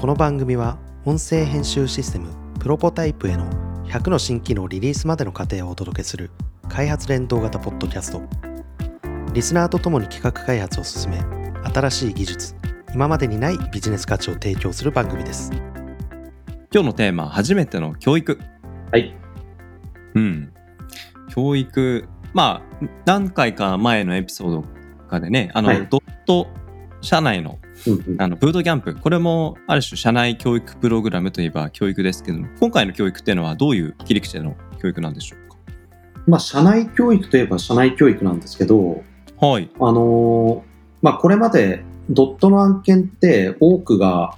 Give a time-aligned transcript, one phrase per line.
[0.00, 2.28] この番組は音声編集システム
[2.60, 3.50] プロポタイプへの
[3.86, 6.30] 100の新機能リリースまでの過程をお届けする
[6.68, 8.22] 開発連動型ポッドキャスト。
[9.32, 11.18] リスナーとともに企画開発を進め
[11.74, 12.54] 新しい技術
[12.94, 15.50] 今までにないビジネス価値を提供する番組です。
[16.72, 18.38] 今日のテーマ初めての教育。
[18.92, 19.16] はい。
[20.14, 20.52] うん。
[21.34, 24.64] 教育まあ何回か前のエピソード
[25.08, 25.88] かでねあの、はい。
[25.88, 26.46] ドット
[27.00, 27.58] 社内の
[28.18, 28.94] あのブートキャンプ。
[28.94, 35.48] これもある種社内教育プログラムといえば教育ですけども今回の教育っていうのはどういう切り口での教育なんでしょう
[36.28, 39.02] まあ、社内教育といえば社内教育なんですけど、
[39.40, 39.70] かはい。
[39.80, 40.62] あのー
[41.00, 44.36] まあ、これまでドットの案件って多くが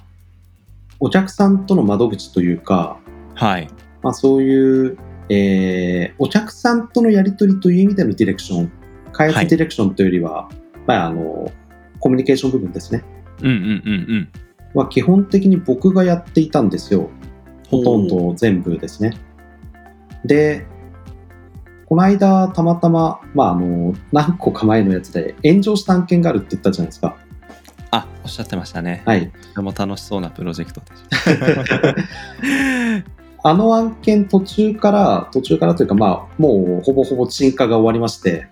[1.01, 2.97] お客さんとの窓口というか、
[3.35, 3.67] はい。
[4.01, 4.97] まあ、そういう、
[5.29, 8.71] えーお客さんとのやり取りという意味でのディレクション、
[9.11, 10.49] 開はい発ディレクションというよりは、
[10.87, 11.51] まあ、あの
[12.01, 13.05] コミュニケーション部分ですね。
[13.41, 13.65] うんうんうんう
[14.19, 14.29] ん
[14.73, 17.09] は基本的に僕がやっていたんですよ。
[17.69, 19.17] ほとんど全部ですね。
[20.25, 20.65] で、
[21.85, 27.17] この間、たまたま、まあ、あの、何個か前のやつで炎上した案件があるって言ったじゃないですか。
[27.91, 29.29] あおっしゃってましたね、はい。
[29.29, 30.87] とても楽しそうなプロジェクトで
[33.43, 38.47] あの案件途中から、途中からというか、まあ、もうほぼほぼ沈下が終わりまして、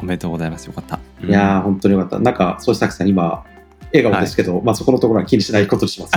[0.00, 2.18] おめでとうございますよかった、いやー、本当によかった。
[2.20, 3.44] なんか、そうしたくさん今、
[3.92, 6.12] 笑顔ですけど、まあそこのところは気にしないことにします。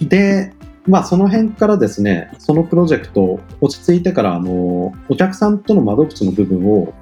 [0.06, 0.52] で、
[0.86, 6.92] まあその辺からですね、そのプロジェクト落ち着いてから、あの、お客さんとの窓口の部分を、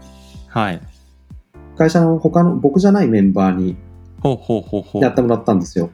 [0.49, 0.81] はい
[1.77, 3.75] 会社の他の僕じゃないメンバーに
[4.23, 5.91] ほうほうほうほうやってもらったんですよ。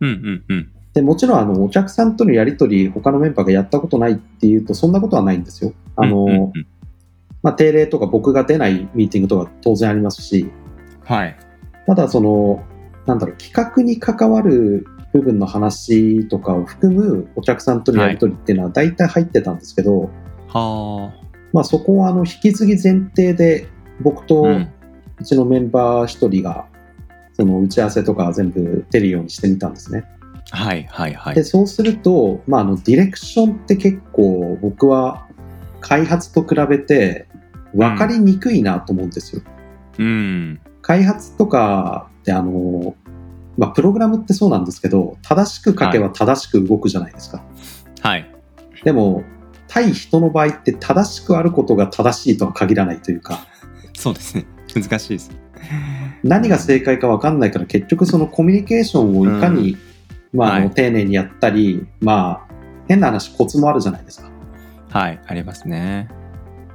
[0.00, 5.72] うんうんうんで、もちろんあの、お客さんとのやり取り、他のメンバーがやったことないっていうと、そんなことはないんですよ。
[5.96, 6.52] あの、うんうんうん
[7.42, 10.50] まあ定例とか僕が出ないミーティングとか当然ありますし、
[11.04, 11.36] はい。
[11.86, 12.64] ただその、
[13.06, 20.10] なんだろう、企画に関わる部分の話とかを含むお客さんとのやり取りっていうのは大体入ってたんですけど、
[20.48, 21.12] は
[21.52, 23.68] まあそこはあの引き継ぎ前提で
[24.00, 24.68] 僕とあ、う、うん
[25.24, 26.66] ちのメンバー一人が
[27.34, 30.04] その打ち合わせとか全部出るようにしてみたんですね。
[30.50, 31.34] はいはいはい。
[31.34, 35.28] で、そうすると、まああのディレクションって結構僕は
[35.80, 37.26] 開発と比べて
[37.74, 39.42] 分かりにくいなと思うんですよ。
[39.98, 42.96] うん開発とかってあの、
[43.56, 47.44] まあ、プログラムってそうなんですけど正しく書けば正しく動くじゃないですか、
[48.00, 48.30] はい。
[48.84, 49.22] でも
[49.68, 53.46] 対人の場合って正しくあることが正しいとは限らないというか。
[53.94, 54.46] そうですね。
[54.74, 55.30] 難しいです。
[56.24, 59.76] 何が正解か分かんないから結局そのコミュニケーションをいかに、
[60.32, 62.52] まあ、あのはい丁寧にやったり、まあ
[62.88, 64.30] 変な話コツもあるじゃないですか。
[64.90, 66.08] はいありますね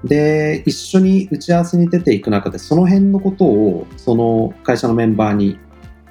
[0.08, 5.60] で一緒に打ち合わせに出ていく中でその辺のことをその会社のメンバーに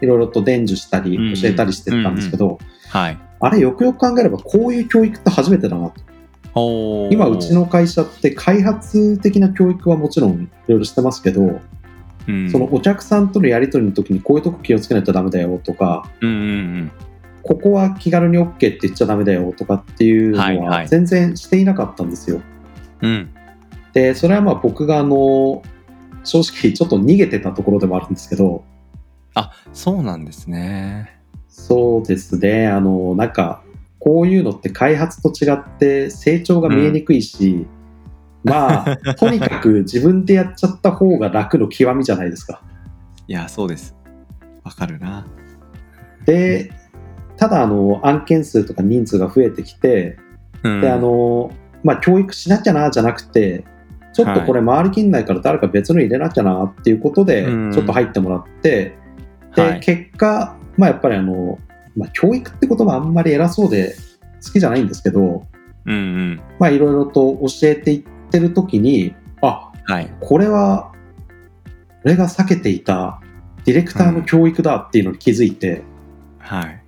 [0.01, 2.59] いろいろと伝授したりうん教えたりしてったんですけど、
[2.89, 3.19] はい。
[3.39, 5.91] あれよくよく考えればこういう教育って初めてだな
[6.55, 7.09] と。
[7.11, 11.61] 今うちの会社って開発的な教育はもちろんいろいろしてますけど、
[12.29, 12.51] うん。
[12.51, 16.43] そのお客さんとのやり取りの時にこういうとこ気をつけないとダメだよとかうんうんう
[16.85, 16.93] ん。
[17.43, 20.89] ここは気軽に OK って言っちゃダメだよとかっていうのはいははい。
[20.89, 22.43] 全然していなかったんですよ。
[23.03, 23.31] うん
[23.97, 25.63] でそれはまあ僕があの
[26.23, 28.63] 正直ちょっと逃げてたところでもあるんですけど。
[29.33, 31.19] あそうなんですね。
[31.49, 32.67] そうですね。
[32.67, 33.63] あのなんか
[33.99, 37.67] こういうのって開発と違って成長が見えにくいし、
[38.45, 42.61] まあ とにかく自分でやっちゃった方が楽の極みじゃないですか。
[43.27, 43.97] いやそうです。
[44.63, 45.27] わかるな。
[46.27, 46.71] で
[47.39, 50.19] ただあの案件数とか人数が増えてきて、
[50.63, 50.81] うん。
[50.83, 51.51] であの
[51.83, 53.65] まあ、教育しなきゃなじゃなくて
[54.17, 57.73] ちょっとこれ回りきんないから誰か別の入れなきゃなっていうことでうん。
[57.73, 58.97] ちょっと入ってもらって、
[59.55, 59.81] で、はい。
[59.81, 61.59] 結果、まあ、やっぱりあの、
[61.95, 63.95] まあ、教育って言葉あんまり偉そうで
[64.43, 65.47] 好きじゃないんですけど、
[65.85, 66.41] うんうん。
[66.59, 70.11] まあ、いろいろと教えていってる時にあはい。
[70.21, 70.93] これは
[72.03, 73.21] 俺が避けていた
[73.67, 75.83] ディレクターの教育だっていうのに気づいて、
[76.39, 76.83] はい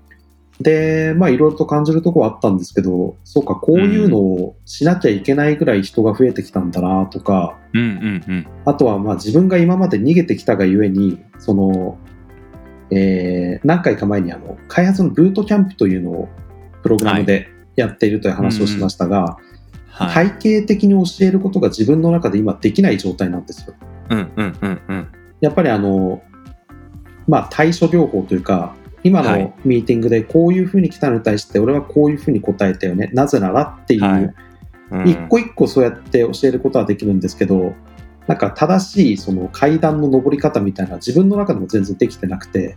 [0.61, 8.47] で、まあ、いろいろと感じるところはあったんですけど、そうか、こういうのをしなきゃいけないぐらい人が増えてきたんだなとか、うんうんうん。
[8.65, 11.99] あとはまあ自分が今まで逃げてきたがゆえに、その、
[12.91, 16.29] えー何回か前にあの、開発のブートキャンプというのを
[16.83, 19.39] プログラムでやっているという話をしましたが、
[19.89, 20.29] はい。
[20.29, 23.75] 体系的に教えることが自分の中で今できない状態なんですよ。
[24.11, 25.09] うんうんうんうん。
[25.41, 26.23] やっぱりあの、
[27.29, 28.75] まあ対処療法というか、
[29.09, 29.43] 今はい。
[29.43, 33.11] のミーティングでこういうふうに来たのに対して俺はこういうふうに答えたよね。
[33.13, 34.35] なぜならっていう、はい。
[34.91, 35.09] うん。
[35.09, 37.75] 一個一個そうやって教えることはできるんですけど、
[38.27, 42.77] なんか正しいその階段の上り方みたいな自分の中でも全然できてなくて、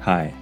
[0.00, 0.34] はい。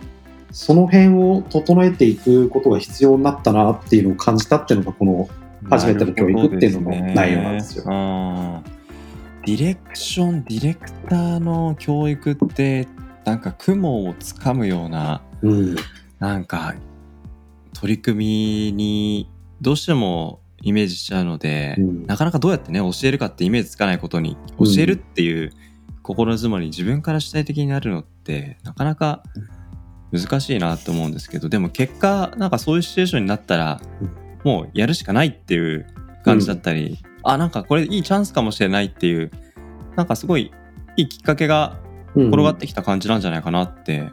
[0.50, 5.28] その辺を整えていくことが必要になったなっていうのを感じたっていうのがこの
[5.68, 7.84] 初めての教育っていうのの内容なんですよ。
[7.84, 12.88] ディレクションディレクターの教育って
[13.24, 15.76] なんか雲をつかむようなうん。
[16.18, 16.74] なんか
[17.74, 19.30] 取り組みに
[19.60, 22.06] どうしてもイメージしちゃうので、うん。
[22.06, 25.52] なかなかどうやってね教えるかってイメージつかないことに教えるっていう
[26.02, 29.22] 心づもりに自分から主体的になるのってなかなか
[30.12, 33.80] 難しいなと思うんですけどでも結果なんかそういうシチュエーションになったら
[34.44, 35.86] もうやるしかないっていう
[36.24, 39.30] 感じだったり、あなんかこれいいチャンスかもしれないっていう
[39.96, 40.52] なんかすごい
[40.96, 41.78] いいきっかけが
[42.14, 42.28] うん。
[42.28, 44.10] 転がってきた感じなんじゃないかなって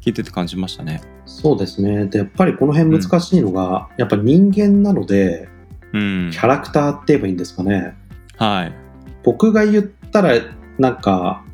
[0.00, 1.00] 聞いてて感じましたね。
[1.26, 2.06] そうですね。
[2.06, 5.48] で、やっぱりこの辺難しいのが、やっぱ人間なので、
[5.92, 6.30] うん。
[6.32, 7.94] キ、ャラクターって言えばいいんですかね。
[8.36, 8.72] はい。
[9.22, 10.34] 僕が言ったら、
[10.78, 11.44] なんか、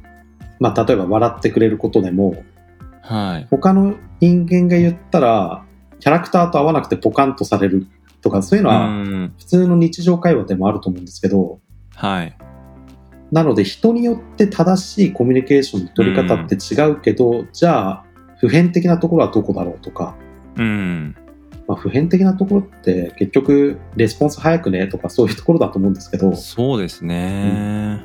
[0.61, 2.45] まあ、例えば笑ってくれることでも、
[3.03, 3.47] はい。
[3.51, 5.65] 他の人間が言ったら、
[6.01, 7.87] キャラクターと合わなくてポカンとされる
[8.21, 9.35] とか、そういうのうはん。
[9.39, 11.61] 普通の日常会話でもあると思うんですけど、
[11.95, 12.37] はい。
[13.33, 18.06] なので人によって正しいコミュニケーションの取り方って違うけど、じゃあ、
[18.39, 20.15] 普遍的なところはどこだろうとか、
[20.57, 21.17] うん。
[21.67, 26.35] まあ、普遍的なところって結局レスポンス早くねとかそういうところだと思うんですけど。
[26.35, 28.05] そうですね。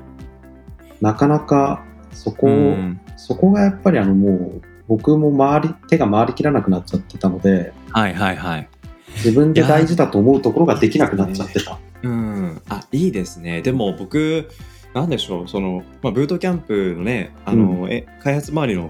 [0.99, 3.01] なかなかそこを、うん。
[3.17, 7.73] そこがやっぱりあのもう僕も回り手が回りきらなくなっちゃってたので。
[7.91, 8.69] はいはいはい。
[9.15, 11.79] 自分で大事だと思うところができなくなっちゃってた。
[12.03, 13.61] うん、あいいですね。
[13.61, 14.49] でも僕
[14.93, 15.47] なんでしょう。
[15.47, 18.89] その、まあ、ブートキャンプのねあの、え開発周りの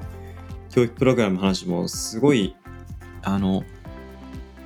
[0.71, 2.56] 教育プログラムの話もすごい
[3.21, 3.63] あの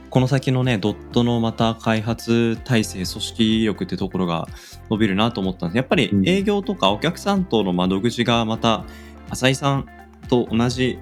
[0.10, 4.48] この先のねドットのまた開発体制組織力ってところが
[4.90, 5.78] 伸びるなと思ったんです。
[5.78, 6.30] やっぱりうん。
[6.30, 8.86] 営業とかお客さんとの窓口がまた
[9.30, 9.88] 浅井さん
[10.30, 11.00] と同じ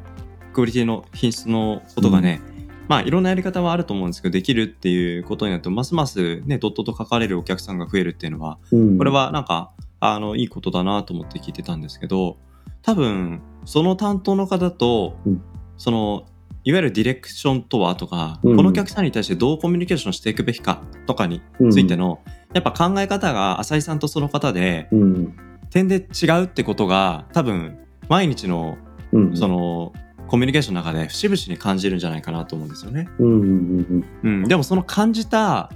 [0.51, 2.41] クオリティの品質のことがね、
[2.87, 8.97] まあいろんなやり方はあると思うんですけどできるっていうことになるとますますねドットと書かれるお客さんが増えるっていうのはうん。
[8.97, 12.37] これはなんかあのいいことだなと思って聞いてたんですけど
[12.83, 15.41] 多分その担当の方と、うん。
[15.77, 16.25] その
[16.65, 18.55] いわゆるディレクションとはとか、うん。
[18.55, 21.41] このお客さんに対してどうコミュニケーションしていくべきかとかに
[21.71, 22.19] ついての、
[22.53, 25.35] やっぱ考え方が浅井さんとその方でうん。
[25.69, 28.77] 点で違うってことが多分毎日の
[29.11, 29.37] うん。
[29.37, 29.93] その
[30.27, 33.07] コミュニケーションの中で節々に感じるんじゃないかなと思うんですよね。
[33.19, 34.05] うんうん。
[34.23, 35.71] うん、でもその感じた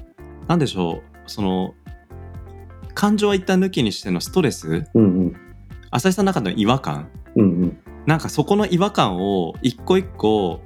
[0.47, 1.75] なんでしょうその
[2.93, 5.46] 感情は一旦抜きにしてのストレスうんうん
[5.97, 7.09] 浅井さんの中での違和感。
[7.35, 7.77] うんうん。
[8.05, 10.61] なんかそこの違和感を一個一個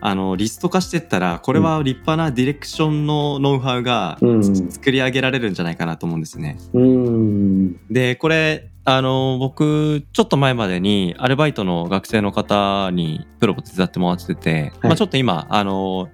[0.00, 6.58] あのリスト化してったらこれは立派なディレクションのノウハウがうん作り上げられるんじゃないかなと思うんですね。
[6.72, 16.10] うんでこれあの僕ちょっと前までにアルバイトの学生の方にプロボ手伝ってもらってて、まあ、ちょっと今あの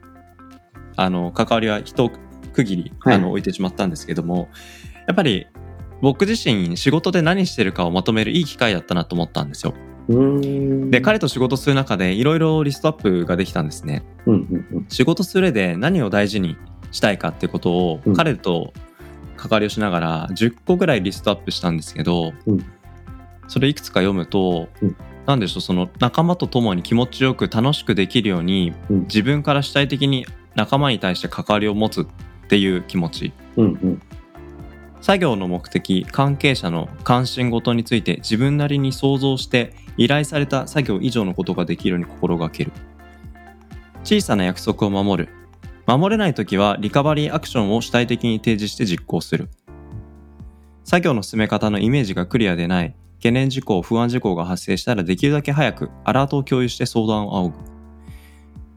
[0.97, 2.11] あの関わりは一
[2.53, 3.15] 区切り、はい。
[3.17, 4.49] あの置いてしまったんですけども
[5.09, 5.49] やっぱり
[6.01, 9.75] 僕自身仕事で何してるかをまとめるいい機会だったなと思ったんですよ。
[10.09, 10.91] うん。
[10.91, 14.03] で彼と仕事する中でいろいろリストアップができたんですね。
[14.27, 14.35] うん
[14.73, 16.57] うん仕事する上で何を大事に
[16.91, 18.15] したいかってことをうん。
[18.15, 18.73] 彼と
[19.37, 22.65] 関わりをしながら10個ぐらいリストアップしたんですけど、うん。
[23.49, 24.97] それいくつか読むと、うん。
[25.27, 29.01] なんでしょうその仲間と共に気持ちよく楽しくできるようにうん。
[29.03, 32.07] 自分から主体的に仲間に対して関わりを持つっ
[32.49, 33.33] ていう気持ち。
[33.57, 34.03] うんうん
[35.01, 42.73] 作業の目的関係者の関心事について自分なりに想像して依頼された作業以上のことができるように心がける。
[44.05, 45.33] 小さな約束を守る。
[45.87, 49.49] 守れない時はリカバリーアクションを主体的に提示して実行する。
[50.85, 52.95] 作業の進め方のイメージがクリアでない。
[53.19, 57.55] 懸念事項不安事項が発生したらできるだけ早くアラートを共有して相談を仰ぐ。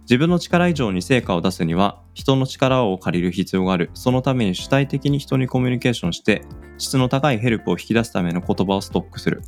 [0.02, 3.90] 自分の力以上に成果を出すには人の力を借りる必要がある。
[3.94, 6.44] そのために主体的に人にコミュニケーションして
[6.78, 9.42] 質の高いヘルプを引き出すための言葉をストックする。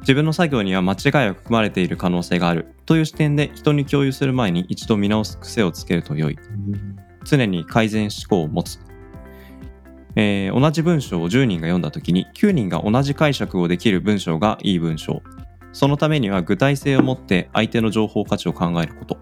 [0.00, 2.74] 自分の作業には間違いが含まれている可能性がある。
[2.86, 6.38] という視点で人に共有する前に一度見直す癖をつけると良い。
[7.24, 8.80] 常に改善思考を持つ、
[10.16, 15.22] えー同じ文章を10人が読んだ時に9人が同じ解釈をできる文章がいい文章。
[15.72, 19.18] そのためには具体性を持って相手の情報価値を考えること。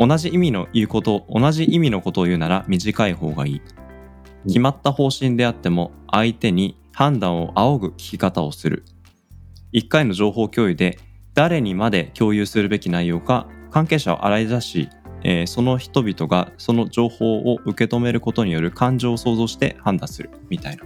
[0.00, 3.62] 同じ意味の言うこと同じ意味のことを言うなら短い方がいい。
[4.46, 8.84] 決まった方針であっても相手に判断を仰ぐ聞き方をする。
[9.74, 10.98] 1回の情報共有で
[11.34, 14.88] 誰にまで共有するべき内容か関係者を洗い出し、
[15.22, 20.30] えーその人々がその情報を受け止めることによる感情を想像して判断する。
[20.48, 20.84] みたいな。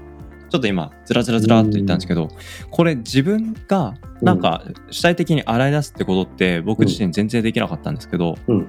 [0.50, 2.28] ちょっと今ずらずらずらっと言ったんですけど
[2.70, 8.68] これ自分がなんか主体的に洗い出すってことって僕自身全然できなかったんですけど、うん。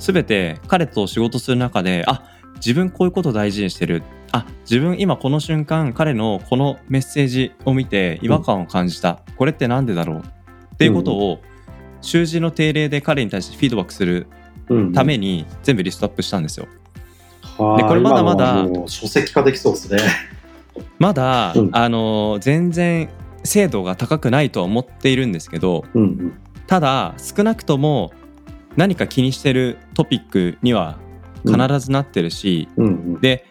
[0.00, 2.24] 全て彼と仕事する中であ
[2.56, 4.02] 自分こういうこと大事にしてる
[4.32, 10.18] あ自分今この瞬間彼のこのメッセージを見て違和感を感じた、これってなんでだろう？
[10.20, 11.40] っていうことを
[12.00, 14.26] 習字の定例で彼に対してフィードバックする
[14.68, 14.92] うん。
[14.92, 16.68] ために全部リストアップしたんですよ。
[17.58, 20.00] はあでこれまだまだ書籍化できそうですね。
[20.98, 23.08] まだ、うんあの全然
[23.42, 26.32] 精度が高くないとは思っているんですけどうんうん。
[26.68, 28.12] ただ少なくとも
[28.76, 30.98] 何か気にしてるトピックには
[31.44, 33.20] 必ずなってるし、うんうん。
[33.20, 33.46] で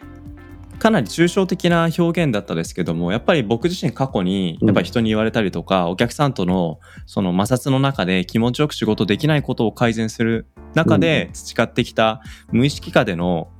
[0.80, 13.50] かなり抽象的な表現だったですけどもやっぱり僕自身過去にやっぱり人に言われたりとか、お客さんとのその摩擦の中で気持ちよく仕事できないことを改善する中で培ってきた無意識下での、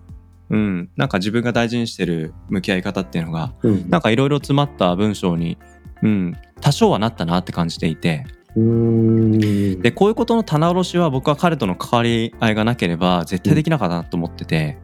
[0.49, 5.59] うん、なんか自分が大事にしてる向き合い方っていうのがうんなんかいろいろ詰まった文章に、
[6.03, 8.25] うん、多少はなったなって感じていて。
[8.55, 14.79] でこういうことの棚卸しは僕は彼との関わり合いがなければ絶対できなかったなと思ってて。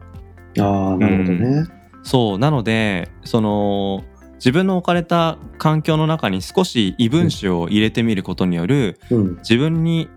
[0.59, 1.65] ああ、なるほどね。
[2.03, 4.03] そうなのでその
[4.35, 9.35] 自分の置かれた環境の中に少し異分子を入れてみることによるうん。
[9.37, 10.09] 自分に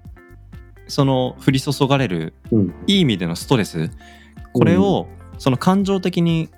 [0.86, 2.74] その降り注がれるうん。
[2.86, 3.90] いい意味でのストレス
[4.52, 6.48] これをその感情的に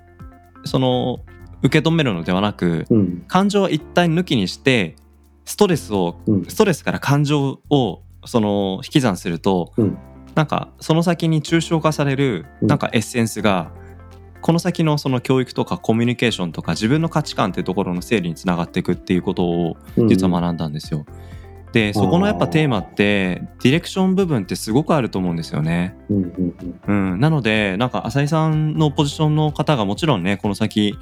[0.65, 1.21] その
[1.63, 3.25] 受け止めるのではなくうん。
[3.27, 4.95] 感情は一旦抜きにして
[5.45, 6.45] ストレスをうん。
[6.45, 9.97] ストレスから感情をその引き算すると、うん
[10.35, 13.71] なんかその先に抽象化されるうんなんかエッセンスが、
[14.41, 21.05] この先のその教育とかコミュニケーションとか自分の価値観っていうところの整理につながっていくっていうことをうん実は学んだんですよ。
[21.73, 25.97] でそこのやっぱテーマってディレクション部分ってすごくあると思うんですよね。
[26.07, 26.55] うんうん
[26.87, 27.13] うん。
[27.13, 30.95] うん、なのでなんか浅井さんのポジションの方がもちろんねこの先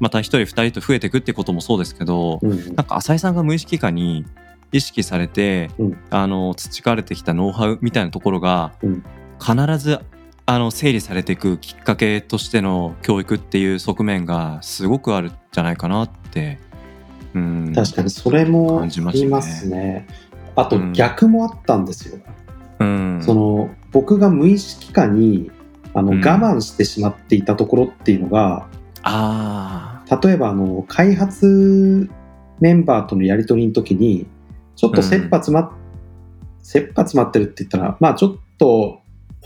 [0.00, 2.74] また一人二人と増えていくってこともそうですけど、うんうん。
[2.74, 4.26] なんか浅井さんが無意識化に
[4.72, 5.98] 意識されて、うん。
[6.10, 9.04] あの培われてきたノウハウみたいなところが、うん。
[9.40, 10.00] 必ず
[10.44, 16.58] あの整理されていくきっかけとしての教育っていう側面がすごくあるんじゃないかなって、
[17.36, 17.38] う
[17.70, 20.06] ん、確かにそれも感じますね。
[20.56, 20.92] あとうん。
[20.94, 22.18] 逆もあったんですよ。
[22.78, 25.50] うん、その僕が無意識下に
[25.92, 26.18] あの、うん。
[26.18, 28.66] 我慢してしまっていたところっていうのが
[29.02, 32.10] あ例えばあの開発
[32.60, 34.26] メンバーとのやり取りの時に
[34.74, 35.70] ちょっと切羽詰まっ、
[36.62, 39.00] 切羽詰まってるって言ったらまあちょっと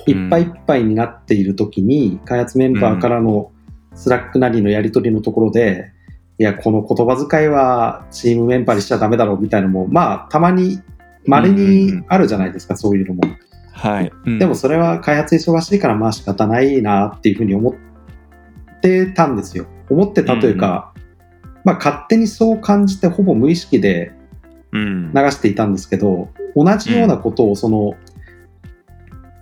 [0.07, 3.51] いっぱいいっぱいになっている時に、開発メンバーからの
[3.95, 5.93] スラックなりのやり取りのところで、
[6.41, 10.81] いやこの言葉遣いはチームメンバーにしちゃダメだろうみたいなのもまあたまに
[11.27, 13.21] 稀にあるじゃないですか、そういうのも。
[13.75, 14.39] あはい、うん。
[14.39, 19.67] でもそれは開発忙しいからまあ仕方ないなっていうふうに思ってたんですよ。
[19.91, 20.95] 思ってたというか、
[21.65, 24.13] まあ勝手にそう感じてほぼ無意識で
[24.73, 25.13] うん。
[25.13, 27.97] 流していたんですけど、同じようなことをその、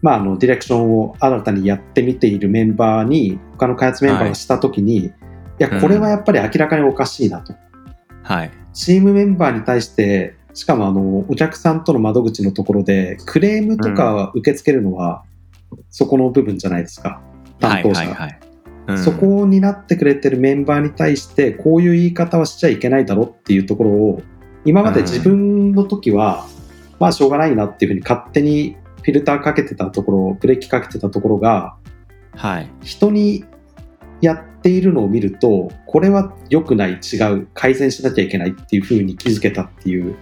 [0.02, 5.12] まああのディレクションを新たにやってみているメンバーに、他の開発メンバーがしたときに、い、
[5.62, 7.54] や、これはやっぱり明らかにおかしいなと。
[8.22, 8.50] はい。
[8.72, 15.24] チームメンバーに対して、しかもあの、お客さんとの窓口のところで、クレームとか受け付けるのは、
[15.90, 17.20] そこの部分じゃないですか。
[17.60, 18.00] 担当者。
[18.00, 18.40] はいはいはい。
[18.88, 18.98] うん。
[18.98, 24.22] そこになってくれてるメンバーに対して、こういう言い方はしちゃいけないだろっていうところを、
[24.64, 26.46] 今まで自分の時は、
[26.98, 31.76] まあしょうがないなっていうふうに勝手にフィルターかけてたところ、ブレーキかけてたところが、
[32.34, 32.70] はい。
[32.82, 33.44] 人に
[34.20, 40.16] やっているのを見ると、これは良くない、違う、改善しなきゃいけないっていうふうに気づけたっていう、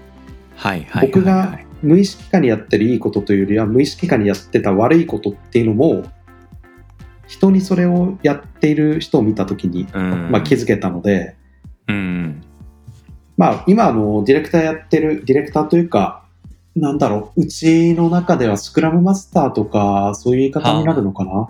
[0.56, 6.04] はいはい僕が無意識化にやってるいいことというよりは、無意識化にやってた悪いことっていうのも、
[7.26, 10.30] 人にそれをやっている人を見たときに、うん。
[10.30, 11.36] まあ、気づけたので、
[11.88, 12.42] うん。
[13.36, 16.24] まあ、今あの、ディレクターやってる、ディレクターというか、
[16.74, 21.48] なんだろう、うちの中ではスクラムマスターとか、そういう言い方になるのかな。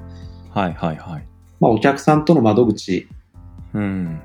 [0.51, 3.09] はいはいはいまあ、お客さんとの窓口
[3.75, 4.21] うん。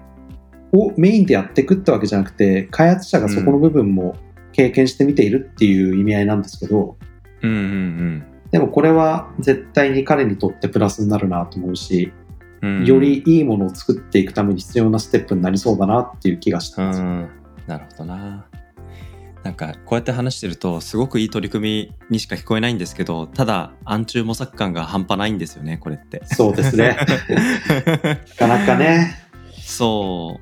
[0.74, 4.16] をメインでやっていくってわけじゃなくて、開発者がそこの部分も
[4.54, 6.98] 経験してみているっていう意味合いなんですけど、
[7.42, 12.12] うんうんでもこれは絶対に彼にとってプラスになるなと思うし、
[12.62, 12.86] うんうん。
[12.86, 17.02] よりいいものを作っていくために必要なステップになりそうだなっていう気がしてます。
[17.02, 17.30] うん。
[17.66, 18.46] なるほどな
[19.44, 26.96] なんかこうやって話してるとすごくいい取り組みにしか聞こえないんですけどただ暗中模索感が半端ないんですよねこれってそうですね。
[28.40, 29.16] なかなかね。
[29.60, 30.40] そ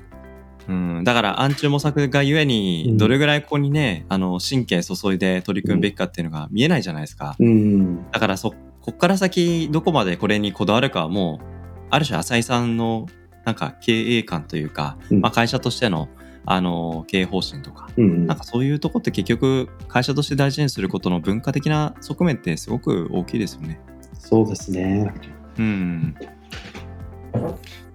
[0.68, 8.10] う、うん、だから暗中模索がゆえうんにどれぐらいここにね、あの神経注いで取り組むべきかっていうのが見えないじゃないですか、うん。
[8.10, 11.46] だからそこっから先どこまでこれにこだわるかはもう
[11.90, 13.06] ある種浅井さんの
[13.44, 16.08] なんか経営観というか、うんまあ、会社としての
[16.46, 23.80] あの経営方針とかうんうんなんかそういうとこって結局会社として大事にすることの文化的な側面ってすごく大きいですよね。
[24.18, 25.12] そうですね。
[25.58, 26.14] うん。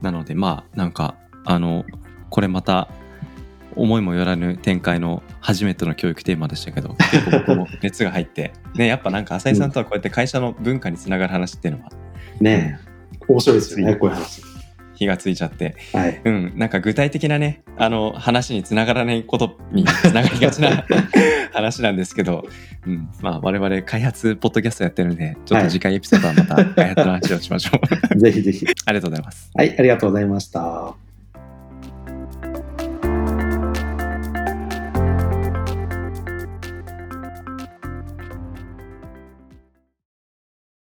[0.01, 1.85] なのでまあなんかあの
[2.29, 2.89] これまた
[3.75, 11.89] 思いもよらぬ展開の初めての教育テーマでしたけど結構僕も熱が入って ねやっぱなんか浅井さんとはこうやって会社の文化につながる話っていうのは
[12.39, 12.79] ね
[13.27, 14.41] 面白いですよね、こういう話。
[14.95, 15.75] 気がついちゃって。
[15.93, 16.21] はい。
[16.23, 16.53] うん。
[16.55, 20.85] なんか具体的なねあの話につながらないことにつながりがちな
[21.51, 22.47] 話なんですけど、
[22.85, 27.71] うん、まあ我々開発ポッドキャストやってるんでちょっと次回エピソードはまた開発の話をしましょ
[28.15, 28.65] う、 ぜひぜひ。
[28.85, 29.51] ありがとうございます。
[29.53, 31.04] はい、ありがとうございました。